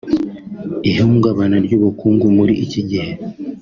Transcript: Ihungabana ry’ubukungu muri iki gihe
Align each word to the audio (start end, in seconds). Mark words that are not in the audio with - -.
Ihungabana 0.89 1.57
ry’ubukungu 1.65 2.25
muri 2.37 2.53
iki 2.65 2.81
gihe 2.89 3.11